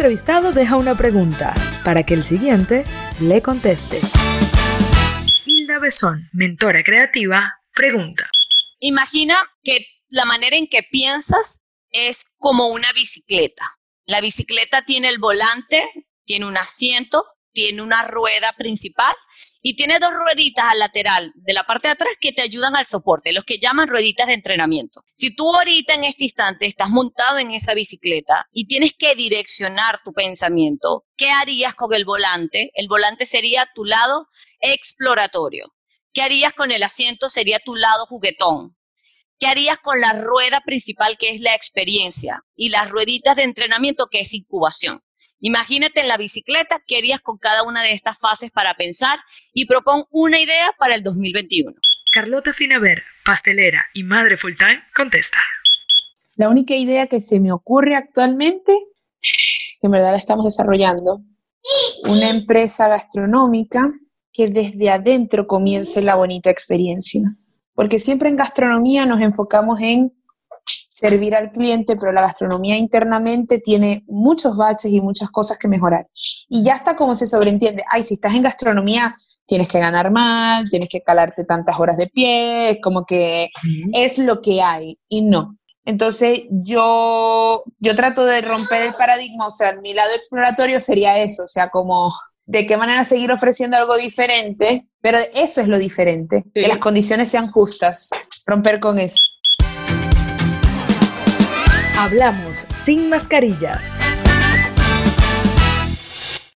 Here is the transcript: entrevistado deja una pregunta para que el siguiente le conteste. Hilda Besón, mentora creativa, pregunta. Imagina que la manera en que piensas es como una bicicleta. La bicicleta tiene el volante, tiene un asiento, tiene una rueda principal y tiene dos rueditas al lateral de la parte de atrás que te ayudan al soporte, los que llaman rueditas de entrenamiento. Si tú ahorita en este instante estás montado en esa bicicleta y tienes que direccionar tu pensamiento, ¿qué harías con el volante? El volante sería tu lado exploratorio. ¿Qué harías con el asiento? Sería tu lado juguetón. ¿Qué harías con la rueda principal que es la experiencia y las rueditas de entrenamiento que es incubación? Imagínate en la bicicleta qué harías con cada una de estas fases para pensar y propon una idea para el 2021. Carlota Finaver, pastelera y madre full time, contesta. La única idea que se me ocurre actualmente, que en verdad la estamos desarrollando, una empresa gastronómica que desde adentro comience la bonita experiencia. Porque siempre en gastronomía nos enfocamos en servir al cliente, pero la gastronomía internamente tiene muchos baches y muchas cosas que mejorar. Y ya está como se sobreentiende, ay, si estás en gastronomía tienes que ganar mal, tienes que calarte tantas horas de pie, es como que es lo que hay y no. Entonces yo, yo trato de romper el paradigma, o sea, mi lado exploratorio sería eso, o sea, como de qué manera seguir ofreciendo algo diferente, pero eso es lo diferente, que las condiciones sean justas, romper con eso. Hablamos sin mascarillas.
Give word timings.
entrevistado 0.00 0.52
deja 0.52 0.78
una 0.78 0.96
pregunta 0.96 1.52
para 1.84 2.04
que 2.04 2.14
el 2.14 2.24
siguiente 2.24 2.86
le 3.20 3.42
conteste. 3.42 4.00
Hilda 5.44 5.78
Besón, 5.78 6.26
mentora 6.32 6.82
creativa, 6.82 7.60
pregunta. 7.74 8.30
Imagina 8.78 9.36
que 9.62 9.84
la 10.08 10.24
manera 10.24 10.56
en 10.56 10.68
que 10.68 10.82
piensas 10.82 11.66
es 11.90 12.24
como 12.38 12.68
una 12.68 12.90
bicicleta. 12.94 13.78
La 14.06 14.22
bicicleta 14.22 14.86
tiene 14.86 15.10
el 15.10 15.18
volante, 15.18 15.84
tiene 16.24 16.46
un 16.46 16.56
asiento, 16.56 17.26
tiene 17.60 17.82
una 17.82 18.00
rueda 18.00 18.54
principal 18.56 19.14
y 19.60 19.76
tiene 19.76 19.98
dos 19.98 20.14
rueditas 20.14 20.64
al 20.70 20.78
lateral 20.78 21.30
de 21.34 21.52
la 21.52 21.64
parte 21.64 21.88
de 21.88 21.92
atrás 21.92 22.14
que 22.18 22.32
te 22.32 22.40
ayudan 22.40 22.74
al 22.74 22.86
soporte, 22.86 23.34
los 23.34 23.44
que 23.44 23.58
llaman 23.58 23.86
rueditas 23.86 24.28
de 24.28 24.32
entrenamiento. 24.32 25.04
Si 25.12 25.36
tú 25.36 25.54
ahorita 25.54 25.92
en 25.92 26.04
este 26.04 26.24
instante 26.24 26.64
estás 26.64 26.88
montado 26.88 27.36
en 27.36 27.50
esa 27.50 27.74
bicicleta 27.74 28.48
y 28.50 28.66
tienes 28.66 28.94
que 28.98 29.14
direccionar 29.14 30.00
tu 30.02 30.14
pensamiento, 30.14 31.04
¿qué 31.18 31.30
harías 31.32 31.74
con 31.74 31.92
el 31.92 32.06
volante? 32.06 32.70
El 32.72 32.88
volante 32.88 33.26
sería 33.26 33.68
tu 33.74 33.84
lado 33.84 34.28
exploratorio. 34.60 35.74
¿Qué 36.14 36.22
harías 36.22 36.54
con 36.54 36.72
el 36.72 36.82
asiento? 36.82 37.28
Sería 37.28 37.60
tu 37.62 37.76
lado 37.76 38.06
juguetón. 38.06 38.74
¿Qué 39.38 39.48
harías 39.48 39.78
con 39.78 40.00
la 40.00 40.14
rueda 40.14 40.62
principal 40.62 41.18
que 41.18 41.28
es 41.28 41.42
la 41.42 41.54
experiencia 41.54 42.42
y 42.56 42.70
las 42.70 42.88
rueditas 42.88 43.36
de 43.36 43.42
entrenamiento 43.42 44.06
que 44.06 44.20
es 44.20 44.32
incubación? 44.32 45.02
Imagínate 45.40 46.00
en 46.00 46.08
la 46.08 46.16
bicicleta 46.16 46.82
qué 46.86 46.98
harías 46.98 47.20
con 47.20 47.38
cada 47.38 47.62
una 47.62 47.82
de 47.82 47.92
estas 47.92 48.18
fases 48.18 48.50
para 48.50 48.74
pensar 48.74 49.18
y 49.52 49.66
propon 49.66 50.04
una 50.10 50.38
idea 50.38 50.72
para 50.78 50.94
el 50.94 51.02
2021. 51.02 51.72
Carlota 52.12 52.52
Finaver, 52.52 53.02
pastelera 53.24 53.86
y 53.94 54.02
madre 54.02 54.36
full 54.36 54.54
time, 54.56 54.82
contesta. 54.94 55.38
La 56.36 56.48
única 56.48 56.74
idea 56.74 57.06
que 57.06 57.20
se 57.20 57.40
me 57.40 57.52
ocurre 57.52 57.94
actualmente, 57.94 58.72
que 59.20 59.86
en 59.86 59.90
verdad 59.90 60.12
la 60.12 60.16
estamos 60.18 60.44
desarrollando, 60.44 61.22
una 62.04 62.30
empresa 62.30 62.88
gastronómica 62.88 63.92
que 64.32 64.48
desde 64.48 64.90
adentro 64.90 65.46
comience 65.46 66.00
la 66.02 66.14
bonita 66.16 66.50
experiencia. 66.50 67.22
Porque 67.74 67.98
siempre 67.98 68.28
en 68.28 68.36
gastronomía 68.36 69.06
nos 69.06 69.20
enfocamos 69.20 69.80
en 69.80 70.12
servir 71.00 71.34
al 71.34 71.50
cliente, 71.50 71.96
pero 71.96 72.12
la 72.12 72.20
gastronomía 72.20 72.76
internamente 72.76 73.58
tiene 73.58 74.04
muchos 74.06 74.56
baches 74.56 74.90
y 74.92 75.00
muchas 75.00 75.30
cosas 75.30 75.56
que 75.56 75.66
mejorar. 75.66 76.06
Y 76.48 76.62
ya 76.62 76.74
está 76.74 76.94
como 76.94 77.14
se 77.14 77.26
sobreentiende, 77.26 77.82
ay, 77.90 78.02
si 78.02 78.14
estás 78.14 78.34
en 78.34 78.42
gastronomía 78.42 79.16
tienes 79.46 79.66
que 79.66 79.80
ganar 79.80 80.12
mal, 80.12 80.70
tienes 80.70 80.88
que 80.88 81.00
calarte 81.00 81.44
tantas 81.44 81.80
horas 81.80 81.96
de 81.96 82.06
pie, 82.06 82.70
es 82.70 82.78
como 82.80 83.04
que 83.04 83.48
es 83.92 84.18
lo 84.18 84.40
que 84.40 84.62
hay 84.62 84.98
y 85.08 85.22
no. 85.22 85.56
Entonces 85.84 86.42
yo, 86.50 87.64
yo 87.78 87.96
trato 87.96 88.24
de 88.24 88.42
romper 88.42 88.82
el 88.82 88.94
paradigma, 88.94 89.48
o 89.48 89.50
sea, 89.50 89.74
mi 89.80 89.92
lado 89.92 90.10
exploratorio 90.14 90.78
sería 90.78 91.18
eso, 91.18 91.44
o 91.44 91.48
sea, 91.48 91.70
como 91.70 92.10
de 92.46 92.66
qué 92.66 92.76
manera 92.76 93.02
seguir 93.02 93.32
ofreciendo 93.32 93.76
algo 93.76 93.96
diferente, 93.96 94.86
pero 95.00 95.18
eso 95.34 95.62
es 95.62 95.66
lo 95.66 95.78
diferente, 95.78 96.44
que 96.54 96.68
las 96.68 96.78
condiciones 96.78 97.28
sean 97.28 97.50
justas, 97.50 98.10
romper 98.46 98.78
con 98.78 98.98
eso. 98.98 99.20
Hablamos 102.00 102.64
sin 102.72 103.10
mascarillas. 103.10 104.00